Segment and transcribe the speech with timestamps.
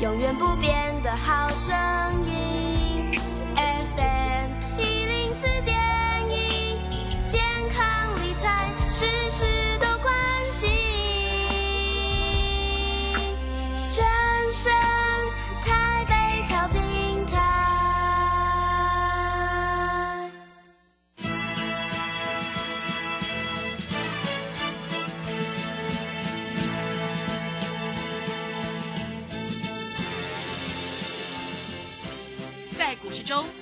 [0.00, 1.76] 永远不变的好声
[2.24, 2.27] 音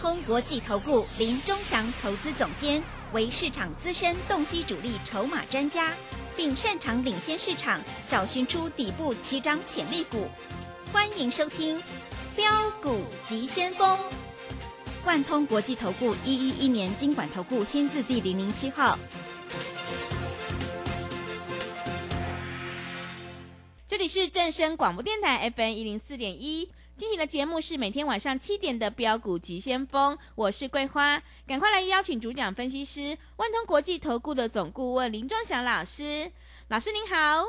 [0.00, 5.92] 通国际投顾林忠祥投资总监为市场资深洞悉主力筹码专家，
[6.34, 10.26] 并擅长领先市场，找寻出底部起涨潜力股。
[10.90, 11.78] 欢迎收听
[12.34, 13.98] 《标股急先锋》。
[15.04, 18.98] 万通国际投顾一一一年经管投顾新字第零零七号。
[23.86, 26.70] 这里是正声广播电台 FM 一零四点一。
[27.00, 36.30] 进行的节目是每天晚上七点的标股急先锋，我是桂花，赶快来邀请主讲分析师万通国际投顾的总顾问林忠祥老师，
[36.68, 37.42] 老师您好。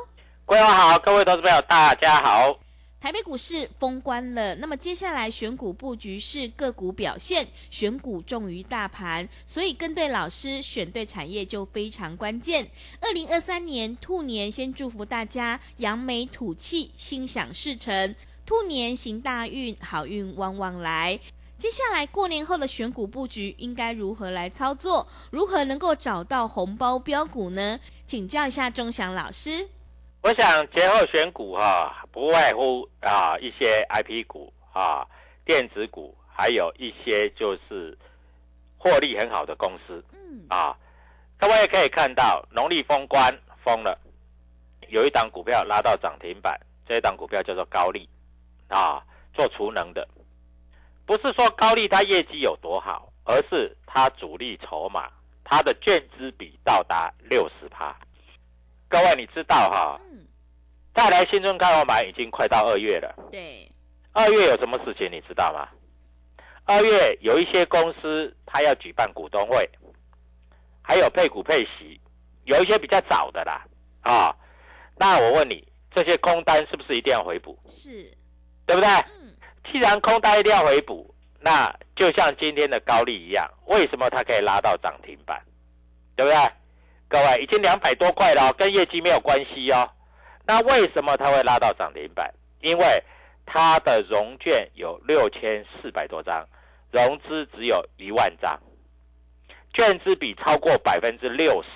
[0.46, 2.58] 桂花好，各位投资朋友大家好。
[2.98, 12.70] 台北股市封关了，那么接下来选股布局是个股表现，选股重于大盘，所以跟对老师，选对产业就非常关键。
[13.00, 18.14] 二零二三年兔年，先祝福大家扬眉吐气，心想事成。
[18.52, 21.18] 兔年行大运，好运旺旺来。
[21.56, 25.08] 接下来过年后的选股布局应该如何来操作？
[25.30, 27.80] 如何能够找到红包标股呢？
[28.04, 29.66] 请教一下钟祥老师。
[30.20, 35.02] 我想节后选股哈、不外乎啊一些 IP 股啊、
[35.46, 37.96] 电子股，还有一些就是
[38.76, 40.76] 获利很好的公司嗯，啊。
[41.38, 43.34] 各位可以看到，农历封关
[43.64, 43.98] 封了，
[44.90, 48.06] 有一档股票拉到涨停板，这一档股票叫做高利
[48.72, 49.02] 啊，
[49.34, 50.06] 做储能的。
[51.04, 55.10] 不是说高利它业绩有多好，而是它主力筹码，
[55.44, 57.94] 它的券资比到达六十趴。
[58.88, 60.26] 各位你知道哈、嗯，
[60.94, 63.70] 再来新春开红盘已经快到二月了，对，
[64.12, 65.68] 二月有什么事情你知道吗？
[66.64, 69.68] 二月有一些公司它要举办股东会，
[70.82, 72.00] 还有配股配息，
[72.44, 73.66] 有一些比较早的啦
[74.02, 74.34] 啊。
[74.96, 77.58] 那我问你，这些空单是不是一定要回补？
[77.66, 78.16] 是，
[78.66, 78.88] 对不对？
[78.88, 79.34] 嗯，
[79.70, 85.40] 既然空单一定要回补，那就像今天的高利一样，为什么它可以拉到涨停板？
[86.16, 86.38] 对不对？
[87.08, 89.90] 各位已经两百多块了哦，跟业绩没有关系哦。
[90.46, 92.32] 那为什么它会拉到涨停板？
[92.60, 93.02] 因为
[93.44, 96.46] 它的融券有六千四百多张，
[96.90, 98.58] 融资只有一万张，
[99.74, 101.68] 券资比超过百分之六十。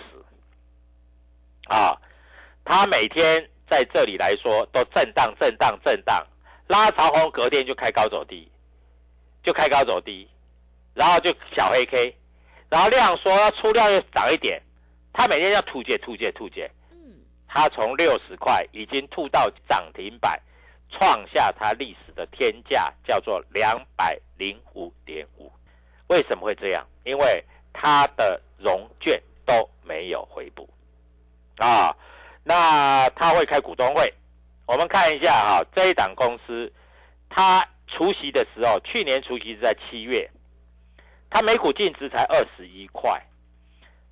[1.68, 1.96] 啊，
[2.64, 6.26] 它每天在这里来说都震荡、震荡、震荡，
[6.68, 8.50] 拉长红，隔天就开高走低，
[9.42, 10.28] 就开高走低，
[10.94, 12.16] 然后就小黑 K，
[12.68, 14.60] 然后量缩，要出量又涨一点，
[15.12, 20.40] 他每天要吐解、吐解、吐解，嗯，它从六十块已经吐到涨停板，
[20.90, 25.50] 创下他历史的天价，叫做两百零五点五。
[26.08, 26.86] 为什么会这样？
[27.04, 30.68] 因为他的融券都没有回补
[31.58, 31.94] 啊。
[32.42, 34.12] 那他会开股东会，
[34.66, 36.72] 我们看一下哈、这一档公司，
[37.28, 40.28] 它除夕的时候，去年除夕是在七月，
[41.30, 43.24] 它每股净值才二十一块，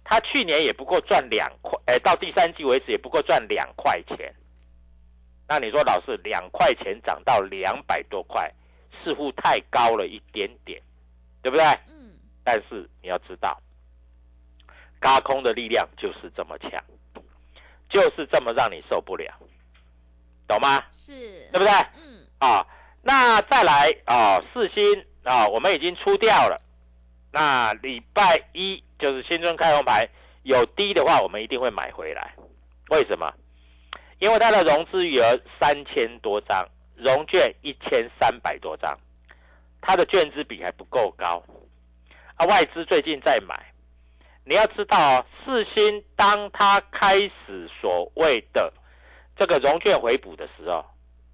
[0.04, 4.32] 它去年也不过赚两块，哎，到第三季为止也不过赚两块钱。
[5.48, 8.50] 那你说老师两块钱涨到两百多块，
[9.02, 10.80] 似乎太高了一点点，
[11.42, 11.64] 对不对？
[11.88, 12.14] 嗯，
[12.44, 13.60] 但是你要知道，
[15.00, 16.70] 嘎空的力量就是这么强，
[17.90, 19.34] 就是这么让你受不了，
[20.46, 20.82] 懂吗？
[20.92, 21.70] 是，对不对？
[21.96, 22.66] 嗯，啊，
[23.02, 26.60] 那再来啊，四星啊，我们已经出掉了。
[27.32, 30.08] 那礼拜一就是新春开红牌，
[30.44, 32.34] 有低的话，我们一定会买回来。
[32.90, 33.32] 为什么？
[34.20, 38.96] 因为它的融资余额三千多张，融券一千三百多张，
[39.80, 41.42] 它的券资比还不够高。
[42.36, 43.54] 啊，外资最近在买，
[44.44, 48.72] 你要知道哦，四星当它开始所谓的
[49.36, 50.84] 这个融券回补的时候，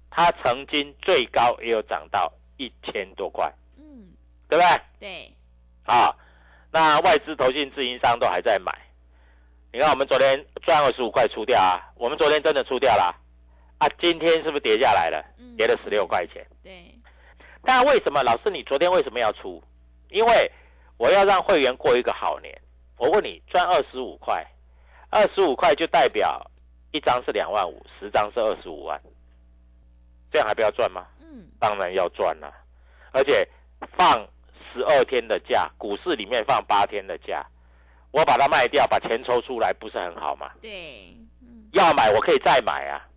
[0.09, 4.11] 它曾经最高也有涨到一千多块，嗯，
[4.49, 4.81] 对不对？
[4.99, 5.33] 对，
[5.85, 6.15] 啊，
[6.71, 8.71] 那外资、投信、自营商都还在买。
[9.73, 13.15] 你看，我们昨天赚二十五块出掉啊，我们昨天真的出掉了
[13.77, 15.23] 啊，今天是不是跌下来了？
[15.37, 16.45] 嗯跌了十六块钱。
[16.63, 16.93] 对，
[17.63, 19.61] 但为什么老师你昨天为什么要出？
[20.09, 20.51] 因为
[20.97, 22.61] 我要让会员过一个好年。
[22.97, 24.45] 我问你，赚二十五块，
[25.09, 26.39] 二十五块就代表
[26.91, 29.01] 一张是两万五，十张是二十五万，
[30.31, 31.05] 这样还不要赚吗？
[31.21, 32.53] 嗯，当然要赚了，
[33.11, 33.47] 而且
[33.97, 34.27] 放
[34.73, 37.45] 十二天的假，股市里面放八天的假，
[38.11, 40.51] 我把它卖掉，把钱抽出来，不是很好吗？
[40.61, 43.07] 对，嗯，要买我可以再买啊。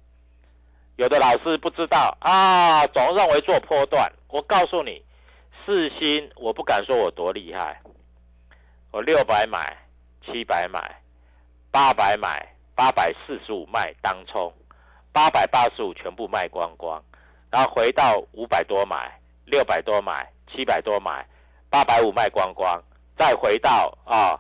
[0.97, 4.09] 有的老师不知道啊，总认为做波段。
[4.29, 5.05] 我告诉你，
[5.67, 7.81] 四星我不敢说我多厉害，
[8.93, 9.77] 我六百买，
[10.25, 11.03] 七百买，
[11.73, 14.53] 八百买，八百四十五卖当冲，
[15.13, 17.03] 八百八十五全部卖光光，
[17.51, 21.27] 然后回到五百多买，六百多买，七百多买，
[21.71, 22.83] 八百五卖光光，
[23.17, 24.39] 再回到啊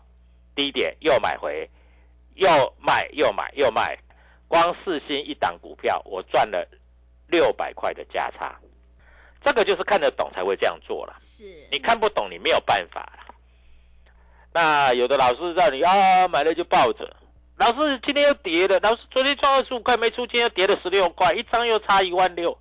[0.54, 1.68] 低点又买回，
[2.34, 2.48] 又
[2.78, 3.96] 卖又买又卖，
[4.48, 6.66] 光四星一档股票，我赚了
[7.28, 8.58] 六百块的价差。
[9.44, 13.34] 这个就是看得懂才会这样做了，是，你看不懂你没有办法了。
[14.52, 17.14] 那有的老师让你啊买了就抱着，
[17.56, 22.56] 老师今天又跌了，老师昨天赚二十五块没出，今天又跌了十六块，一张又差一万六，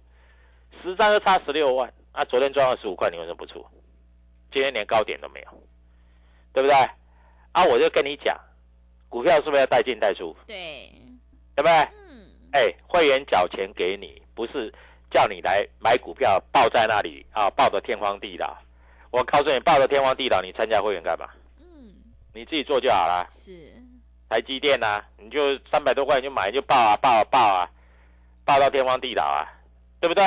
[0.81, 1.91] 十张又差十六万。
[2.11, 3.65] 啊，昨天赚二十五块，你为什么不出？
[4.51, 5.47] 今天连高点都没有，
[6.53, 6.75] 对不对？
[7.53, 8.39] 啊，我就跟你讲，
[9.09, 10.35] 股票是不是要带进带出？
[10.45, 10.91] 对，
[11.55, 11.71] 对不对？
[11.71, 14.71] 嗯，哎，会员缴钱给你，不是
[15.09, 18.55] 叫你来买股票抱在那里啊，抱得天荒地老。
[19.09, 21.27] 我告诉你，抱着天荒地老，你参加会员干嘛？
[21.59, 21.95] 嗯，
[22.31, 23.27] 你自己做就好了。
[23.31, 23.73] 是，
[24.33, 27.69] 台积电呐、你就三百多块你就买就爆啊爆啊爆啊，
[28.43, 29.45] 爆到天荒地老啊，
[29.99, 30.25] 对不对？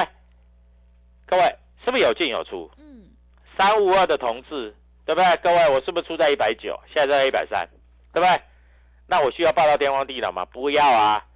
[1.27, 1.43] 各位
[1.85, 2.71] 是不是有进有出？
[2.79, 3.11] 嗯，
[3.59, 4.73] 三五二的同志，
[5.05, 5.37] 对不对？
[5.39, 7.69] 各位，我是不是出在一百九，现在在一百三，
[8.13, 8.41] 对不对？
[9.09, 10.45] 那我需要爆到天荒地老吗？
[10.45, 11.27] 不要啊，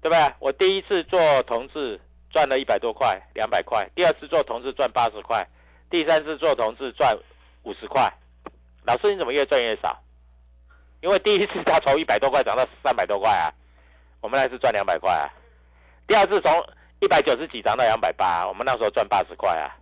[0.00, 0.34] 对不对？
[0.38, 2.00] 我第一次做同志
[2.30, 5.44] 赚了一百多块，两百块；第二次做同志赚八十块；
[5.90, 7.18] 第三次做同志赚
[7.64, 8.08] 五十块。
[8.84, 10.00] 老师，你怎么越赚越少？
[11.00, 13.52] 因为第一次他从一百多块涨到三百多块啊，
[14.20, 15.30] 我们那次赚两百块啊。
[16.06, 16.52] 第二次从
[17.00, 19.76] 一百九十几涨到两百八，我们那时候赚八十块啊。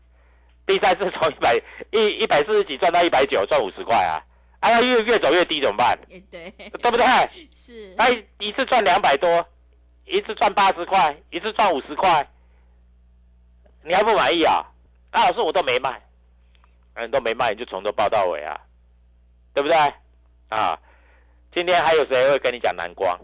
[0.66, 1.56] 第三次从一百
[1.92, 4.20] 一一百四十几赚到一百九，赚五十块啊！
[4.60, 5.96] 哎呀，越越走越低怎么办？
[6.08, 7.06] 也对，对不对？
[7.54, 8.08] 是，那
[8.38, 9.46] 一次赚两百多，
[10.04, 12.28] 一次赚八十块，一次赚五十块，
[13.84, 14.64] 你还不满意啊？
[15.12, 16.02] 啊，老师我都没卖，
[16.94, 18.60] 嗯，都没卖，你就从头报到尾啊，
[19.54, 19.76] 对不对？
[20.48, 20.76] 啊，
[21.56, 23.19] 今天还有谁会跟你讲蓝光？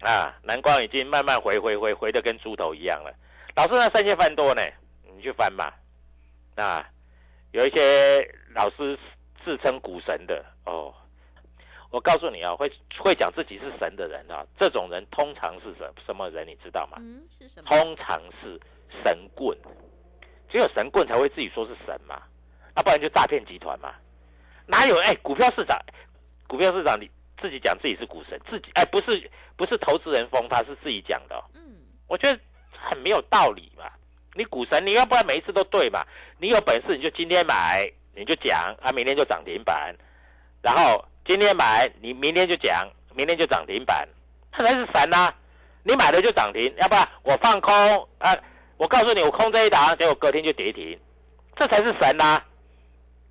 [0.00, 3.14] 啊，蓝光已经慢慢回回回回的跟猪头一样了。
[3.54, 4.62] 老师那三千翻多呢，
[5.14, 5.70] 你去翻嘛。
[6.54, 6.88] 啊，
[7.52, 8.98] 有一些老师
[9.44, 10.94] 自称股神的哦，
[11.90, 16.46] 我告诉你啊，会会讲自己是神的人啊，这种人通常是什什么人？
[16.48, 16.96] 你知道吗？
[17.02, 17.68] 嗯，是什么？
[17.68, 18.58] 通常是
[19.04, 19.54] 神棍，
[20.48, 22.14] 只有神棍才会自己说是神嘛，
[22.72, 23.94] 啊，不然就诈骗集团嘛。
[24.64, 25.78] 哪有哎、股票市场，
[26.46, 27.10] 股票市场你
[27.40, 31.62] 自己讲自己是股神，自己哎、不是不是投资人封他是自己讲的哦、嗯，
[32.06, 32.38] 我觉得
[32.72, 33.84] 很没有道理嘛。
[34.34, 36.04] 你股神，你要不然每一次都对嘛？
[36.38, 39.96] 你有本事你就今天买，你就讲啊，明天就涨停板，
[40.60, 44.06] 然后今天买，你明天就讲，明天就涨停板，
[44.52, 45.32] 他才是神呐、
[45.82, 47.72] 你买了就涨停，要不然我放空
[48.18, 48.36] 啊，
[48.76, 50.98] 我告诉你我空这一档，结果隔天就跌停，
[51.56, 52.42] 这才是神呐、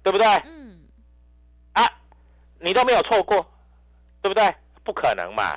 [0.01, 0.25] 对不对？
[0.25, 0.87] 嗯，
[1.73, 1.87] 啊，
[2.59, 3.45] 你都没有错过，
[4.25, 4.51] 对不对？
[4.83, 5.55] 不可能嘛！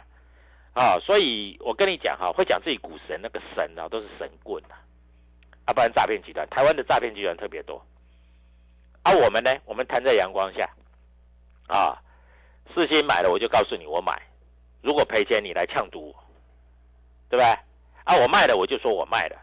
[0.74, 4.76] 啊、所以我跟你讲哈，会讲自己股神那个神啊，都是神棍啊，
[5.64, 7.82] 啊，不然诈骗集团，台湾的诈骗集团特别多。
[9.04, 10.68] 啊，我们呢，我们摊在阳光下，
[11.68, 11.96] 啊，
[12.74, 14.12] 事先买了我就告诉你我买，
[14.82, 16.24] 如果赔钱你来呛赌我，
[17.30, 17.46] 对不对？
[18.04, 19.36] 啊，我卖了我就说我卖了，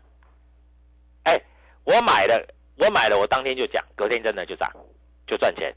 [1.24, 1.41] 哎，
[1.84, 4.72] 我买了，我买了，我当天就讲，隔天真的就涨，
[5.25, 5.74] 就赚钱。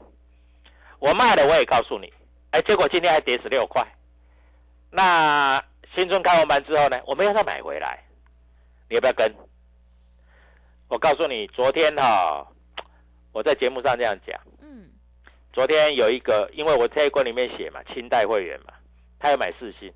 [0.99, 2.13] 我卖了，我也告诉你，
[2.51, 3.85] 哎，结果今天还跌十六块。
[4.91, 5.63] 那
[5.95, 8.03] 新春开完盘之后呢，我们要再买回来，
[8.89, 9.31] 你要不要跟？
[10.87, 12.47] 我告诉你，昨天哈、
[13.31, 14.89] 我在节目上这样讲，嗯，
[15.53, 18.73] 昨天有一个，因为我这一关里面写嘛，清代会员嘛，
[19.19, 19.93] 他要买四星。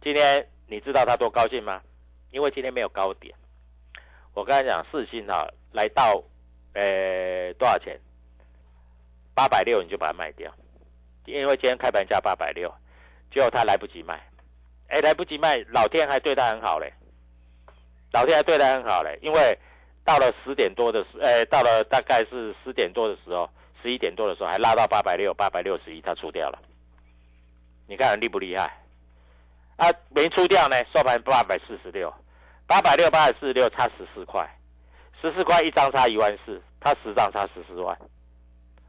[0.00, 1.82] 今天你知道他多高兴吗？
[2.30, 3.34] 因为今天没有高点。
[4.34, 6.22] 我跟他讲，四星哈、来到
[6.74, 7.98] 呃多少钱？
[9.34, 10.54] 八百六你就把它卖掉，
[11.26, 12.72] 因为今天开盘价八百六，
[13.32, 14.20] 结果他来不及卖，
[14.88, 16.92] 哎，来不及卖，老天还对他很好嘞，
[18.12, 19.58] 老天还对他很好嘞，因为
[20.04, 23.50] 到了十点多的时，哎，到了大概是十点多的时候，
[23.82, 26.58] 十一点多的时候还拉到八百六，八百六十一，他出掉了，
[27.86, 28.82] 你看厉不厉害？
[29.76, 32.12] 啊，没出掉呢，收盘八百四十六，
[32.66, 34.48] 八百六八百四十六差十四块，
[35.20, 37.98] 十四块一张差一万四，他十张差十四万。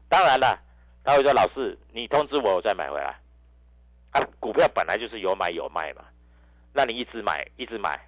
[0.08, 0.58] 当然了，
[1.08, 3.18] 他会说老师，你通知我，我再买回来。
[4.10, 6.04] 啊，股票本来就是有买有卖嘛，
[6.74, 7.98] 那你一直买一直买，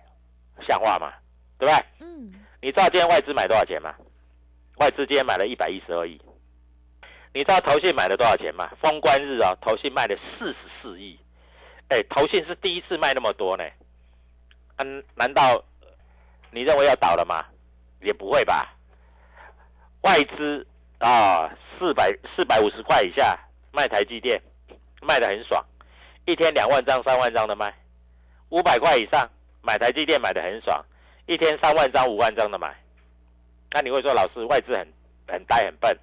[0.69, 1.11] 像话吗？
[1.59, 2.07] 对不对？
[2.07, 2.31] 嗯。
[2.61, 3.95] 你知道今天外资买多少钱吗？
[4.77, 6.21] 外资今天买了一百一十二亿。
[7.33, 8.71] 你知道投信买了多少钱吗？
[8.83, 11.19] 封关日啊，投信卖了四十四亿。
[11.89, 13.65] 哎，投信是第一次卖那么多呢，
[14.77, 15.65] 嗯，难道
[16.51, 17.47] 你认为要倒了吗？
[18.03, 18.77] 也不会吧。
[20.03, 20.67] 外资
[21.01, 23.39] 啊，四百四百五十块以下
[23.73, 24.41] 卖台积电，
[25.01, 25.65] 卖的很爽，
[26.27, 27.71] 一天两万张、三万张的卖；
[28.51, 29.29] 五百块以上
[29.63, 30.85] 买台积电买的很爽，
[31.27, 32.75] 一天三万张、五万张的买。
[33.73, 34.87] 那你会说老师外资很
[35.27, 35.99] 很呆很笨？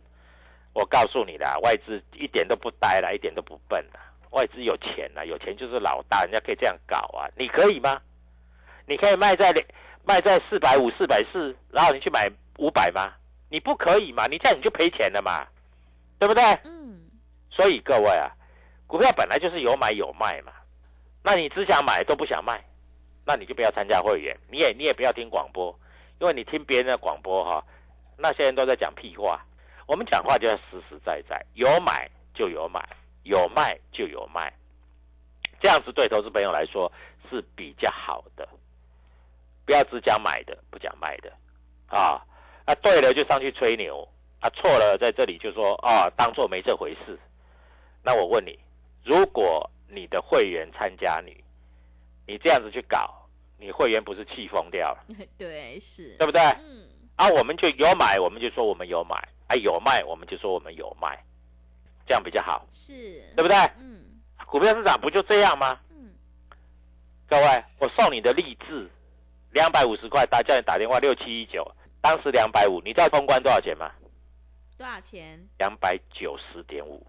[0.74, 4.00] 我告诉你的，外资一点都不呆了，一点都不笨了。
[4.32, 8.02] 外资有钱呐，有钱就是老大，人家可以这样搞啊，你可以吗？
[8.88, 9.54] 你可以卖在
[10.04, 12.28] 卖在四百五、四百四，然后你去买
[12.58, 13.14] 五百吗？
[13.50, 14.28] 你不可以嘛？
[14.28, 15.48] 你这样你就赔钱了嘛，
[16.20, 16.44] 对不对？
[16.64, 17.10] 嗯。
[17.50, 18.32] 所以各位啊，
[18.86, 20.52] 股票本来就是有买有卖嘛，
[21.24, 22.64] 那你只想买都不想卖，
[23.26, 25.78] 那你就不要参加会员，你也你也不要听广播，
[26.20, 27.64] 因为你听别人的广播哈，
[28.18, 29.46] 那些人都在讲屁话，
[29.86, 32.82] 我们讲话就要实实在在，有买就有买。
[33.24, 34.54] 有卖就有卖，
[35.60, 36.90] 这样子对投资朋友来说
[37.30, 38.48] 是比较好的。
[39.66, 41.30] 不要只讲买的，不讲卖的，
[41.88, 42.24] 啊
[42.68, 44.06] 啊，对了就上去吹牛，
[44.42, 47.18] 啊错了在这里就说啊，当做没这回事。
[48.04, 48.60] 那我问你，
[49.06, 51.36] 如果你的会员参加你，
[52.28, 53.26] 你这样子去搞，
[53.58, 55.06] 你会员不是气疯掉了？
[55.40, 56.42] 对，是，对不对？
[56.42, 56.86] 嗯。
[57.16, 59.16] 啊，我们就有买，我们就说我们有买；
[59.48, 61.18] 啊，有卖，我们就说我们有卖。
[62.06, 62.94] 这样比较好，是
[63.36, 63.58] 对不对？
[63.80, 64.04] 嗯，
[64.46, 65.80] 股票市场不就这样吗？
[65.90, 66.12] 嗯，
[67.28, 68.90] 各位，我送你的励志，
[69.52, 71.70] 两百五十块，打叫你打电话六七一九，
[72.08, 73.92] 当时两百五，你知道通关多少钱吗？
[74.78, 75.38] 多少钱？
[75.58, 77.06] 两百九十点五，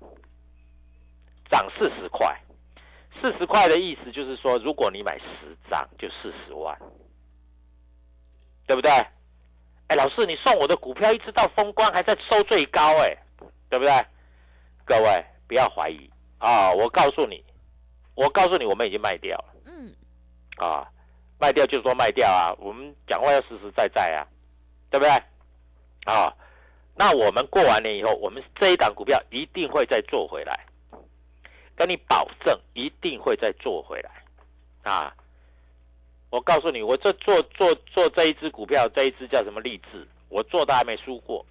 [1.48, 2.36] 涨四十块，
[3.22, 6.76] 四十块的意思就是说，如果你买十张，就四十万，
[8.66, 8.90] 对不对？
[9.86, 13.16] 哎，老师，你送我的股票一直到封关还在收最高，哎，
[13.70, 13.92] 对不对？
[14.84, 16.72] 各位不要怀疑啊！
[16.72, 17.44] 我告诉你，
[18.16, 19.54] 我告诉你，我们已经卖掉了。
[19.64, 19.94] 嗯，
[20.56, 20.90] 啊，
[21.38, 22.50] 卖掉就说卖掉啊！
[22.58, 24.26] 我们讲话要实实在在啊，
[24.90, 25.10] 对不对？
[26.04, 26.34] 啊，
[26.94, 30.66] 那我们过完年以后，我们这一档股票一定会再做回来，
[31.76, 34.10] 跟你保证一定会再做回来。
[34.90, 35.14] 啊，
[36.30, 40.06] 我告诉你，我这做做做这一只股票，这一只叫什么励志？
[40.28, 41.44] 我做的还没输过，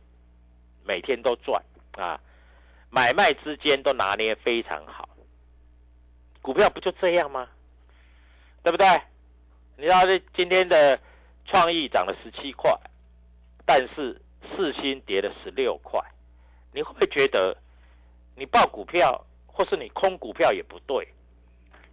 [0.84, 1.62] 每天都赚
[1.94, 2.20] 啊！
[2.90, 5.10] 买卖之间都拿捏非常好，
[6.42, 7.48] 股票不就这样吗？
[8.64, 8.88] 对不对？
[9.76, 11.00] 你知道这今天的
[11.46, 12.72] 创意涨了十七块，
[13.68, 16.00] 但是四星跌了十六块，
[16.72, 17.56] 你会不会觉得
[18.34, 21.06] 你报股票或是你空股票也不对？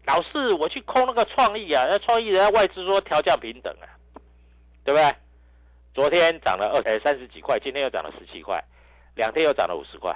[0.06, 3.90] 老是我去空那个创意啊，那创意人家外资说调降平等啊，
[4.84, 5.14] 对不对？
[5.92, 8.62] 昨天涨了二呃三十几块，今天又涨了十七块，
[9.16, 10.14] 两天又涨了五十块。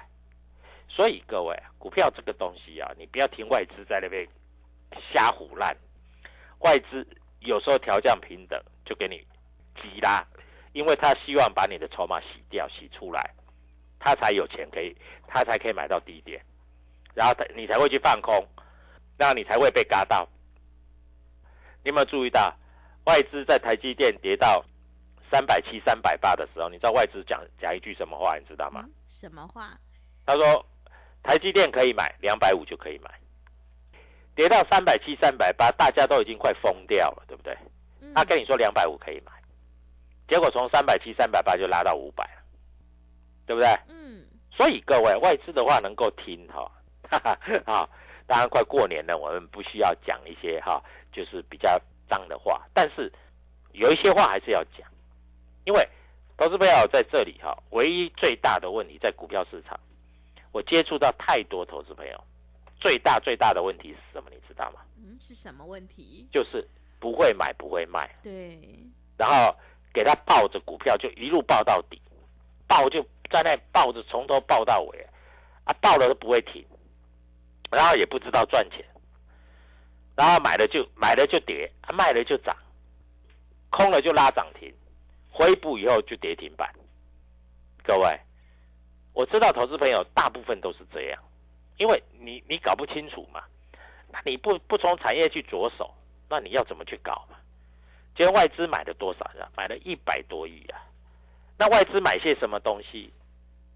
[0.88, 4.24] 所以各位，股票这个东西啊，你不要听外资在那边
[5.12, 5.76] 瞎胡乱。
[6.60, 7.04] 外资
[7.40, 9.18] 有时候调降平等就给你
[9.80, 10.24] 急拉，
[10.72, 13.30] 因为他希望把你的筹码洗掉、洗出来，
[13.98, 14.96] 他才有钱可以，
[15.26, 16.40] 他才可以买到低点，
[17.14, 18.46] 然后他你才会去放空，
[19.16, 20.28] 那你才会被嘎到。
[21.82, 22.54] 你有没有注意到，
[23.04, 24.64] 外资在台积电跌到
[25.30, 28.36] 三百七、三百八的时候，你知道外资讲讲一句什么话？
[28.36, 28.84] 你知道吗？
[29.08, 29.78] 什么话？
[30.24, 30.64] 他说。
[31.20, 33.10] 台积电可以买两百五就可以买，
[34.34, 37.54] 跌到三百七、三百八，大家都已经快疯掉了，对不对？
[38.14, 39.32] 他跟你说两百五可以买，
[40.28, 42.42] 结果从三百七、三百八就拉到五百了，
[43.46, 43.68] 对不对？
[43.88, 44.24] 嗯。
[44.50, 46.70] 所以各位外资的话能够听哈，
[47.08, 47.88] 哈哈啊！
[48.26, 50.82] 当然快过年了，我们不需要讲一些哈，
[51.12, 51.80] 就是比较
[52.10, 53.10] 脏的话，但是
[53.72, 54.86] 有一些话还是要讲，
[55.64, 55.88] 因为
[56.36, 59.78] 投资朋友在这里哈，唯一最大的问题在股票市场。
[60.50, 62.24] 我接触到太多投资朋友，
[62.80, 64.30] 最大最大的问题是什么？
[64.30, 64.80] 你知道吗？
[64.96, 66.26] 嗯，是什么问题？
[66.32, 66.66] 就是
[66.98, 68.10] 不会买，不会卖。
[68.22, 68.58] 对。
[69.16, 69.54] 然后
[69.92, 72.00] 给他抱着股票，就一路抱到底，
[72.66, 75.06] 抱就在那抱着，从头抱到尾，
[75.64, 76.64] 啊，抱了都不会停。
[77.70, 78.82] 然后也不知道赚钱，
[80.16, 82.56] 然后买了就买了就跌，卖了就涨，
[83.68, 84.74] 空了就拉涨停，
[85.30, 86.74] 回补以后就跌停板。
[87.84, 88.18] 各位，
[89.12, 91.22] 我知道投资朋友大部分都是这样，
[91.76, 93.44] 因为你你搞不清楚嘛，
[94.10, 95.94] 那你不不从产业去着手，
[96.26, 97.36] 那你要怎么去搞嘛？
[98.18, 99.48] 今天外资买了多少呀？
[99.56, 100.82] 买了一百多亿啊！
[101.56, 103.12] 那外资买些什么东西？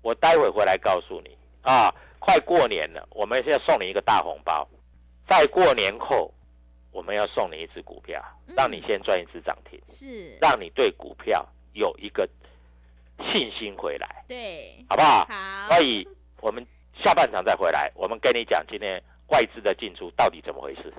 [0.03, 1.95] 我待会回来告诉你啊！
[2.19, 4.69] 快过年了，我们要送你一个大红包。
[5.29, 6.35] 在过年后，
[6.91, 8.21] 我们要送你一只股票，
[8.57, 12.29] 让你先赚一只涨停，是，让你对股票有一个
[13.33, 15.25] 信心回来，对，好不好？
[15.29, 16.05] 好，所以
[16.41, 16.67] 我们
[17.01, 20.93] 下半场再回来，我们跟你讲今天外资的进出到底怎么回事。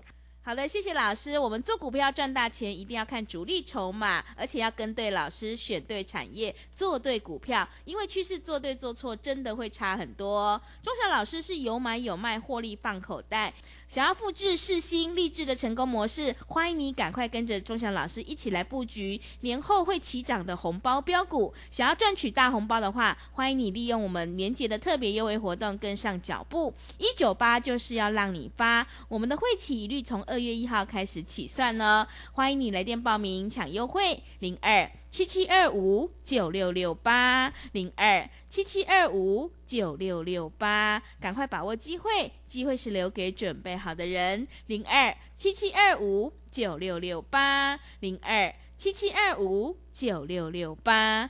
[0.45, 1.39] 好的，谢谢老师。
[1.39, 7.65] 我们做股票赚大钱，一定要看主力筹码，而且要跟对老师，选对产业，做对股票。
[7.85, 10.61] 因为趋势做对做错，真的会差很多。
[10.81, 13.53] 钟祥老师是有买有卖，获利放口袋。
[13.87, 21.53] 想要复制世新励志的成功模式，欢迎你赶快跟着钟祥老师一起来布局年后会起涨的红包标股。
[21.69, 26.73] 想要赚取大红包的话，欢迎你利用我们年节的特别优惠活动跟上脚步。
[26.97, 32.07] 一九八就是要让你发，我们的会期一律从二月一号开始起算呢。
[32.31, 44.47] 欢迎你来电报名抢优惠，零二七七二五九六六八零二七七二五九六六八，赶快把握机会，机会是留给准备好的人。
[44.65, 51.29] 零二七七二五九六六八零二七七二五九六六八。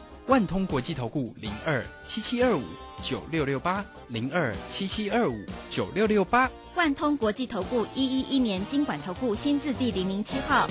[0.27, 2.63] 万通国际投顾零二七七二五
[3.03, 5.35] 九六六八零二七七二五
[5.69, 6.49] 九六六八。
[6.75, 10.67] 万通国际投顾一一一年经管投顾新字第零零七号。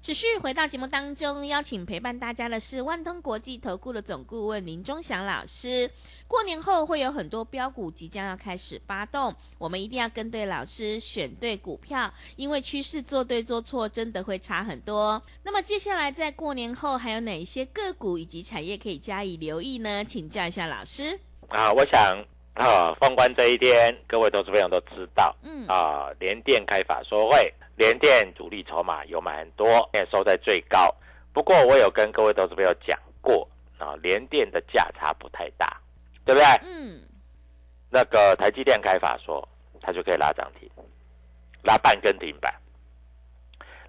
[0.00, 5.90] 持续回到节目当中，邀请陪伴大家的是万通国际投顾的总顾问林忠祥老师。
[6.28, 15.20] 过年后会有很多标股即将要开始发动，我们一定要跟对老师，选对股票，因为趋势做对做错真的会差很多。
[15.42, 20.04] 那么接下来在过年后还有哪一些个股以及产业可以加以留意呢？
[20.04, 21.18] 请教一下老师。
[21.48, 30.94] 啊，我想啊，封关这一天，各位投资朋友都知道，嗯啊，联电开法说会，联电主力筹码有买很多，也收在最高。
[31.32, 35.80] 不过我有跟各位投资朋友讲过，啊，联电的价差不太大，
[36.28, 36.46] 对不对？
[36.62, 37.00] 嗯，
[37.88, 39.48] 那个台积电开法说，
[39.80, 40.70] 它就可以拉涨停，
[41.62, 42.54] 拉半根停板。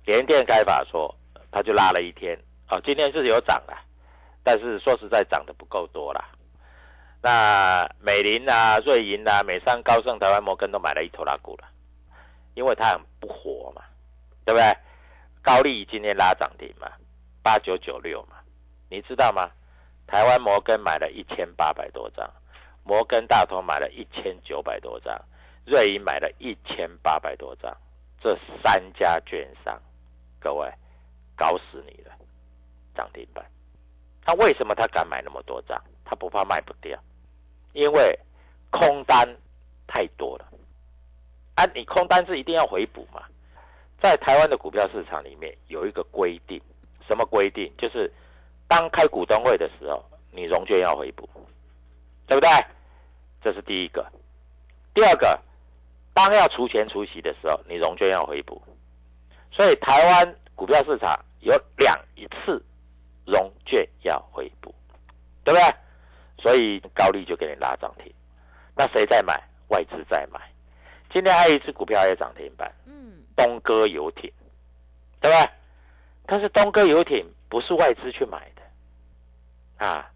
[0.06, 1.14] 联电开法说，
[1.52, 3.84] 它就拉了一天，哦，今天是有涨啦，
[4.42, 6.30] 但是说实在涨得不够多啦。
[7.22, 11.68] 那美林啊、瑞银啊、美商、高盛、台湾摩根都买了一头拉股了，
[12.54, 13.82] 因为它很不活嘛，
[14.46, 14.78] 对不对？
[15.42, 16.90] 高利今天拉涨停嘛，
[17.44, 18.38] 八九九六嘛，
[18.88, 19.52] 你知道吗？
[20.10, 22.28] 台湾摩根买了一千八百多张，
[22.84, 25.16] 摩根大通买了一千九百多张，
[25.66, 27.72] 瑞银买了一千八百多张，
[28.20, 29.80] 这三家券商，
[30.40, 30.68] 各位
[31.36, 32.12] 搞死你了，
[32.96, 33.46] 涨停板。
[34.26, 35.80] 那为什么他敢买那么多张？
[36.04, 37.00] 他不怕卖不掉，
[37.74, 38.20] 因为
[38.72, 39.30] 空单
[39.86, 40.46] 太多了。
[41.54, 43.22] 啊，你空单是一定要回补嘛？
[44.02, 46.60] 在台湾的股票市场里面有一个规定，
[47.08, 47.72] 什么规定？
[47.78, 48.12] 就是
[48.70, 50.02] 当开股东会的时候，
[50.32, 51.28] 你融券要回补，
[52.28, 52.50] 对不对？
[53.44, 54.06] 这是第一个。
[54.94, 55.38] 第二个，
[56.14, 58.62] 当要除权除息的时候，你融券要回补。
[59.52, 62.64] 所以台湾股票市场有两一次
[63.26, 64.74] 融券要回补，
[65.44, 65.76] 对不对？
[66.38, 68.14] 所以高利就给你拉涨停。
[68.76, 69.42] 那谁在买？
[69.70, 70.40] 外资在买。
[71.12, 74.32] 今天还有一只股票也涨停板，嗯，东哥游艇，
[75.20, 75.52] 对吧？
[76.28, 80.10] 但是东哥游艇不是外资去买的，啊，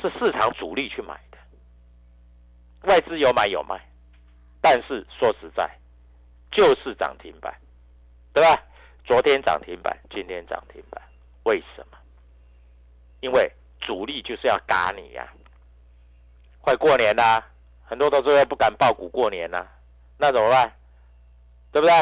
[0.00, 1.38] 是市场主力去买的。
[2.82, 3.80] 外资有买有卖，
[4.60, 5.68] 但是说实在，
[6.52, 7.52] 就是涨停板，
[8.32, 8.62] 对吧？
[9.04, 11.02] 昨天涨停板，今天涨停板，
[11.44, 11.96] 为什么？
[13.20, 15.32] 因为主力就是要嘎你呀、
[16.60, 17.42] 快过年啦、
[17.84, 19.66] 很多投资者不敢报股过年啦、
[20.18, 20.72] 那怎么办？
[21.72, 21.94] 对不对？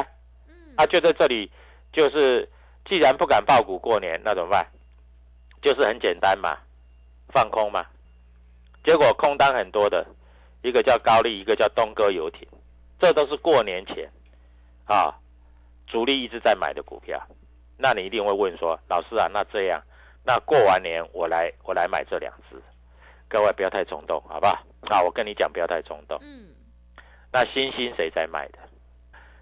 [0.48, 1.50] 嗯，啊，就在这里，
[1.92, 2.48] 就是
[2.88, 4.66] 既然不敢爆股过年，那怎么办？
[5.60, 6.56] 就是很简单嘛，
[7.32, 7.84] 放空嘛。
[8.84, 10.06] 结果空单很多的，
[10.62, 12.46] 一个叫高丽，一个叫东哥游艇，
[13.00, 14.08] 这都是过年前
[14.86, 15.12] 啊，
[15.88, 17.20] 主力一直在买的股票。
[17.76, 19.82] 那你一定会问说，老师啊，那这样，
[20.24, 22.62] 那过完年我来我来买这两只，
[23.28, 24.52] 各位不要太冲动，好不好？
[24.88, 26.16] 啊，我跟你讲，不要太冲动。
[26.22, 26.54] 嗯，
[27.32, 28.58] 那新兴谁在卖的？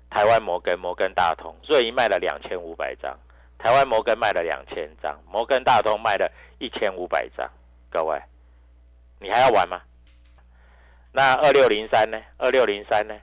[0.09, 3.19] 台湾摩根、摩根大通，瑞银卖了两千五百张，
[3.65, 7.51] 台湾摩根卖了两千张，摩根大通卖了一千五百张。
[7.89, 8.23] 各位，
[9.19, 9.81] 你还要玩吗？
[11.11, 12.21] 那二六零三呢？
[12.37, 13.19] 二六零三呢？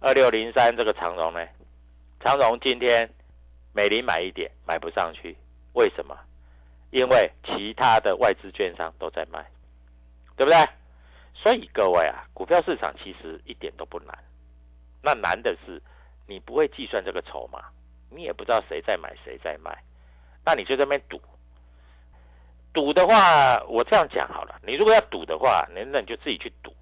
[0.00, 1.40] 二六零三这个长荣呢？
[2.20, 3.10] 长荣今天
[3.72, 5.34] 美林买一点，买不上去，
[5.72, 6.14] 为什么？
[6.90, 9.46] 因为其他的外资券商都在卖，
[10.36, 10.58] 对不对？
[11.32, 14.14] 所以各位啊，股票市场其实一点都不难，
[15.00, 15.80] 那难的是
[16.26, 17.64] 你不会计算这个筹码，
[18.16, 19.76] 你也不知道谁在买谁在卖，
[20.44, 21.20] 那你就在那边赌。
[22.72, 26.74] 赌的话，我这样讲好了，你如果要赌的话，那那你就自己去赌，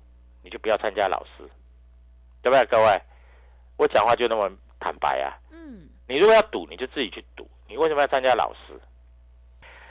[0.43, 1.49] 你就不要参加老师，
[2.41, 2.65] 对不对？
[2.67, 3.01] 各位，
[3.77, 5.35] 我讲话就那么坦白啊。
[5.51, 7.49] 嗯，你如果要赌，你就自己去赌。
[7.69, 8.81] 你为什么要参加老师？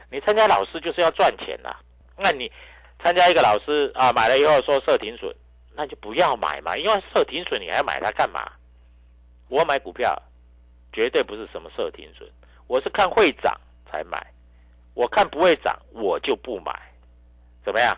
[0.09, 1.75] 你参加老师就是要赚钱呐、
[2.17, 2.51] 那你
[3.03, 5.33] 参加一个老师啊，买了以后说设停损，
[5.73, 8.51] 那就不要买嘛，因为设停损你还要买它干嘛？
[9.47, 10.15] 我买股票
[10.93, 12.29] 绝对不是什么设停损，
[12.67, 14.25] 我是看会涨才买，
[14.93, 16.71] 我看不会涨我就不买，
[17.65, 17.97] 怎么样？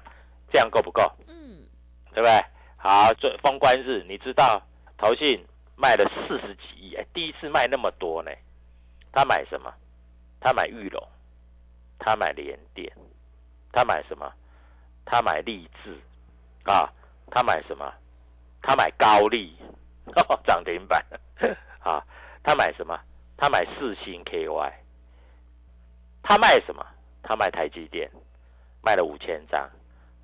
[0.51, 1.03] 这样够不够？
[1.27, 1.67] 嗯，
[2.13, 2.45] 对不对？
[2.77, 4.61] 好，这封关日，你知道
[4.97, 8.31] 投信卖了四十几亿，哎，第一次卖那么多呢。
[9.11, 9.73] 他买什么？
[10.39, 11.01] 他买玉龙，
[11.99, 12.91] 他买联电，
[13.71, 14.31] 他买什么？
[15.05, 15.99] 他买立志，
[16.63, 16.89] 啊，
[17.31, 17.93] 他买什么？
[18.61, 19.55] 他买高丽，
[20.15, 21.03] 哦，涨停板，
[21.79, 22.03] 啊，
[22.45, 22.95] 他买什么？
[23.35, 24.71] 他买四星 KY，
[26.21, 26.85] 他卖什么？
[27.23, 28.07] 他卖台积电，
[28.83, 29.67] 卖了五千张，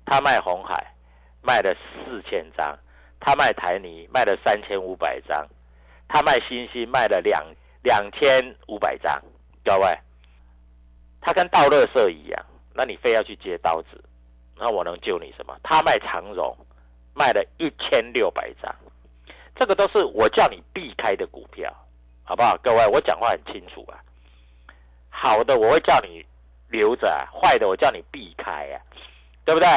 [0.06, 0.94] 他卖红海，
[1.42, 2.78] 卖了四千张，
[3.18, 4.08] 他卖台泥。
[4.14, 5.44] 卖了三千五百张，
[6.06, 7.44] 他卖新兴卖了两
[7.82, 9.20] 两千五百张，
[9.64, 9.98] 各位，
[11.20, 14.00] 他跟倒垃圾一样，那你非要去接刀子，
[14.56, 15.58] 那我能救你什么？
[15.64, 16.56] 他卖长荣。
[17.14, 18.74] 卖了一千六百张，
[19.54, 21.70] 这个都是我叫你避开的股票，
[22.24, 22.56] 好不好？
[22.62, 23.98] 各位，我讲话很清楚啊，
[25.10, 26.24] 好的我会叫你
[26.68, 28.80] 留着、啊，坏的我叫你避开啊，
[29.44, 29.68] 对不对？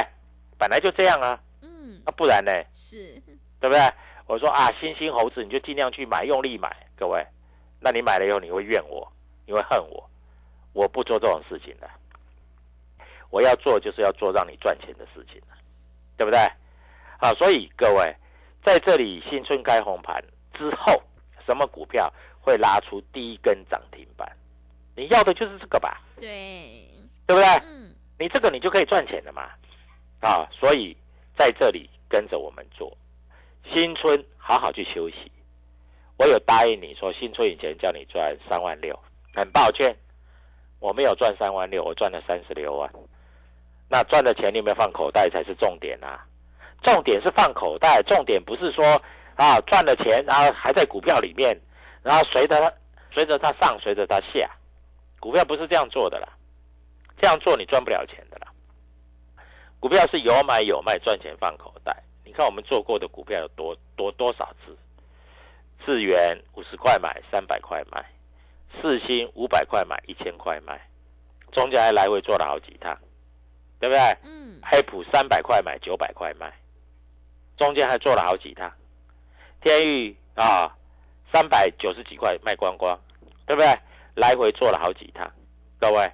[0.58, 2.52] 本来就这样啊，嗯，那不然呢？
[2.74, 3.22] 是，
[3.60, 3.80] 对不对？
[4.28, 7.26] 我说啊，新兴猴子你就尽量去买，用力买，各位。
[7.80, 9.12] 那你买了以后你会怨我，
[9.46, 10.10] 你会恨我，
[10.74, 11.90] 我不做这种事情的。
[13.30, 15.42] 我要做就是要做让你赚钱的事情
[16.16, 16.40] 对不对？
[17.20, 18.16] 好，所以各位
[18.64, 21.02] 在这里新春开红盘之后，
[21.46, 22.12] 什么股票
[22.46, 24.32] 会拉出第一根涨停板？
[24.96, 26.88] 你要的就是这个吧，对，
[27.26, 27.44] 对不对？
[27.66, 29.50] 嗯，你这个你就可以赚钱了嘛，
[30.22, 30.96] 啊，所以
[31.36, 32.96] 在这里跟着我们做，
[33.74, 35.32] 新春好好去休息。
[36.18, 38.98] 我有答应你说，新春以前叫你赚三万六，
[39.34, 39.94] 很抱歉，
[40.80, 42.90] 我没有赚三万六，我赚了三十六万。
[43.90, 46.26] 那赚的钱你有没有放口袋才是重点啊？
[46.84, 48.86] 重点是放口袋，重点不是说
[49.36, 51.60] 啊赚了钱然后还在股票里面，
[52.06, 52.72] 然后随着它
[53.12, 54.48] 随着它上，随着它下，
[55.20, 56.30] 股票不是这样做的啦。
[57.20, 58.48] 这样做你赚不了钱的啦。
[59.80, 62.04] 股票是有买有卖，赚钱放口袋。
[62.24, 64.78] 你看我们做过的股票有多多多少次？
[65.84, 68.04] 智元五十块买，三百块卖；
[68.80, 70.80] 四星五百块买，一千块卖，
[71.52, 72.96] 中间还来回做了好几趟，
[73.80, 74.00] 对不对？
[74.24, 76.54] 嗯，黑普三百块买，九百块卖，
[77.58, 78.72] 中间还做了好几趟。
[79.62, 80.76] 天域啊，
[81.34, 83.00] 三百九十几块卖光光，
[83.46, 83.68] 对不对？
[84.16, 85.30] 来回做了好几趟，
[85.80, 86.10] 各位，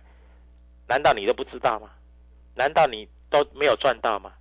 [0.88, 1.89] 难道你都不知道吗？
[2.56, 4.34] 难道你都没有赚到吗？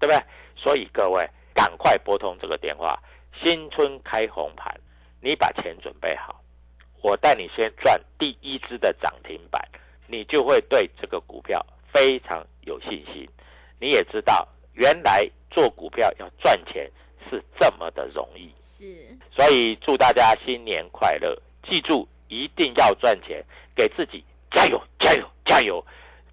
[0.00, 0.22] 对不对？
[0.56, 3.00] 所以各位赶快拨通这个电话，
[3.42, 4.74] 新春开红盘，
[5.20, 6.42] 你把钱准备好，
[7.02, 9.62] 我带你先赚第一支的涨停板，
[10.08, 13.28] 你就会对这个股票非常有信心。
[13.80, 16.90] 你也知道，原来做股票要赚钱
[17.28, 18.50] 是这么的容易。
[18.60, 21.40] 是，所以祝大家新年快乐！
[21.68, 25.84] 记住，一定要赚钱，给自己加油，加油，加油！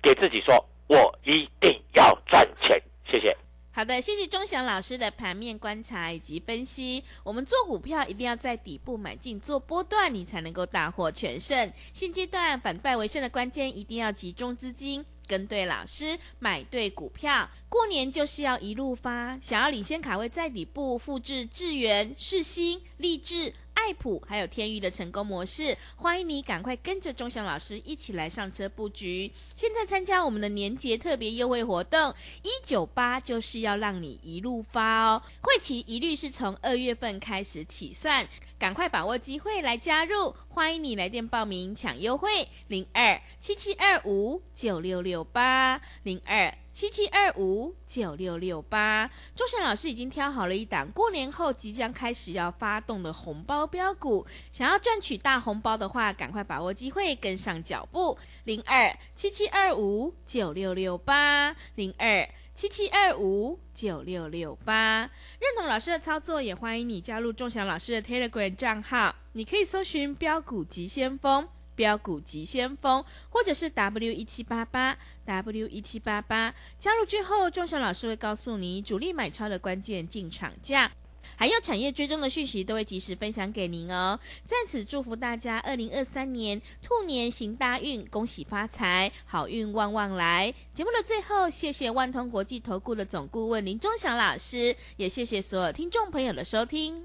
[0.01, 0.53] 给自己说，
[0.88, 2.81] 我一定要赚钱。
[3.10, 3.36] 谢谢。
[3.71, 7.03] 好的，谢谢钟祥老师的盘面观察以及分析。
[7.25, 11.73] 我们做股票一定要在底部买进做波段，你才能够大获全胜。
[11.91, 17.49] 现阶段反败为胜的关键，一定要集中资金，跟对老师，买对股票。
[17.69, 23.53] 过年就是要一路发，想要领先卡位在底部，复制智源、世新、立志。
[23.75, 29.29] 爱普还有天域的成功模式，欢迎你赶快跟着钟祥老师一起来上车布局。
[29.55, 32.11] 现在参加我们的年节特别优惠活动，
[32.41, 35.21] 一九八就是要让你一路发哦。
[35.41, 38.25] 会期一律是从二月份开始起算，
[38.57, 40.35] 赶快把握机会来加入。
[40.47, 46.53] 欢迎你来电报名抢优惠，零二七七二五九六六八零二。
[46.71, 58.17] 七七二五九六六八，周翔老师已经挑好了一档过年后即将开始要发动的红包标股，想要赚取大红包的话，赶快把握机会，跟上脚步。
[58.43, 65.01] 零二七七二五九六六八，零二七七二五九六六八。
[65.41, 71.45] 认同老师的操作，也欢迎你加入仲祥老师的 Telegram 账号，你可以搜寻标股急先锋。
[71.75, 80.89] 标股急先锋，或者是 W 一七八八 W 一七八八，加入之后，仲祥老师会告诉你主力买超的关键进场价，
[81.35, 84.19] 还有产业追踪的讯息，都会及时分享给您哦。
[84.43, 90.53] 在此祝福大家二零二三年兔年行大运，恭喜发财，好运旺旺来。
[90.73, 97.03] 节目的最后，谢谢万通国际投顾的总顾问林钟祥老师，也谢谢所有听众朋友的收听。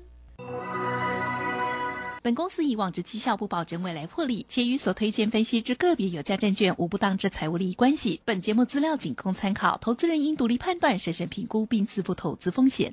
[2.22, 8.20] 本公司以往之绩效不保证未来获利，且与所推荐分析之个别有价证券无不当之财务利益关系。
[8.26, 12.92] 本节目资料仅供参考，投资人应独立判断、审慎评估并自负投资风险。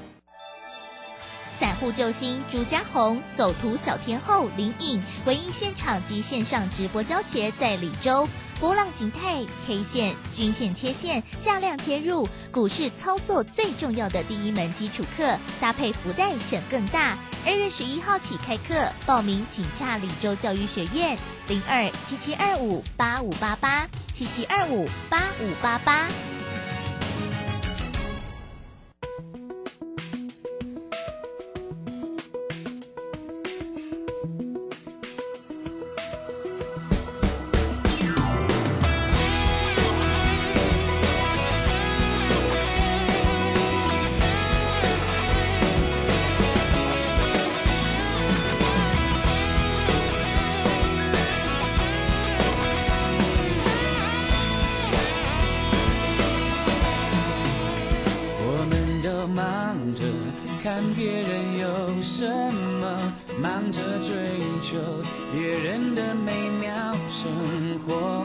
[1.61, 8.27] 散户救星朱家红，走图小天后林颖，唯一现场及线上直播教学在李州。
[8.59, 17.15] 波浪形态、K 线、均线切线、价量切入，股市操作最重要的第一门基础课，搭配福袋省更大。
[17.45, 21.15] 二月十一号起开课，报名请洽李州教育学院
[21.47, 26.07] 零二七七二五八五八八七七二五八五八八。
[60.63, 64.13] 看别人有什么忙着追
[64.61, 64.77] 求
[65.33, 67.31] 别人的美妙生
[67.79, 68.23] 活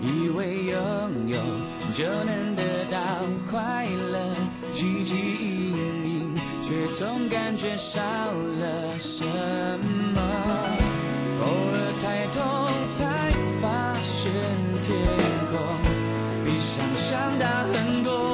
[0.00, 1.36] 以为拥有
[1.92, 2.98] 就能得到
[3.50, 4.34] 快乐
[4.72, 10.20] 汲汲营营却总感觉少了什么。
[11.42, 14.32] 偶尔抬头才发现
[14.80, 14.96] 天
[15.50, 18.33] 空比想象大很多。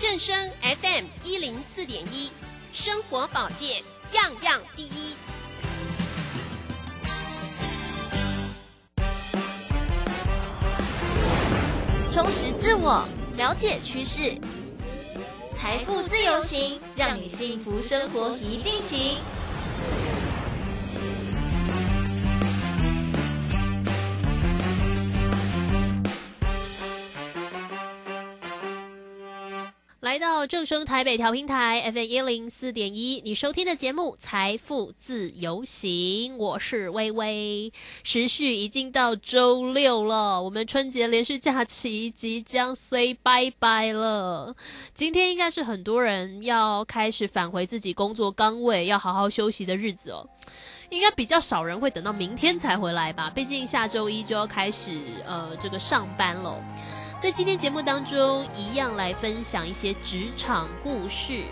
[0.00, 2.30] 正声 FM 一零四点一，
[2.72, 3.82] 生活保健
[4.12, 5.16] 样样第一。
[12.12, 13.04] 充实自我，
[13.36, 14.38] 了解趋势，
[15.56, 19.16] 财富自由行，让你幸福生活一定行。
[30.18, 37.72] 到正声台北调频台 FM 一零四点一，你收听的节目《财富自由行》，我是微微。
[38.02, 44.54] 时序已经到周六了，我们春节连续假期即将 say 拜拜了。
[44.92, 50.28] 今天应该是很多人要开始返回自己工作岗位，要好好休息的日子哦。
[50.90, 53.30] 应该比较少人会等到明天才回来吧？
[53.30, 56.64] 毕竟下周一就要开始呃这个上班了。
[57.20, 61.42] 在今天节目当中，一样来分享一些职场故事。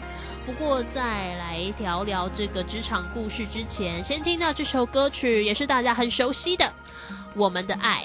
[0.46, 6.64] 不过，在来聊聊这个职场故事之前，先听到这首歌曲，也是大家很熟悉的
[7.34, 8.04] 《我们的爱》。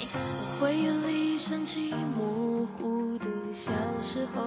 [0.60, 3.72] 回忆里想起模糊的小
[4.02, 4.42] 时候，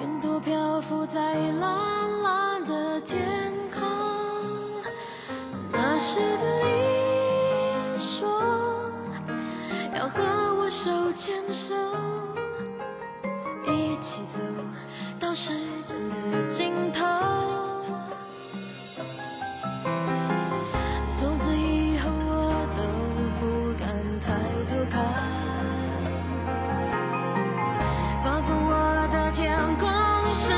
[0.00, 3.82] 云朵漂浮在蓝蓝的天空，
[5.72, 6.87] 那时的
[9.98, 10.22] 要和
[10.54, 11.74] 我手牵手，
[13.66, 14.38] 一起走
[15.18, 15.52] 到时
[15.84, 17.04] 间的尽头。
[21.18, 22.82] 从此以后，我都
[23.40, 23.88] 不敢
[24.20, 25.02] 抬头看，
[28.22, 29.90] 仿佛我的天空
[30.32, 30.54] 是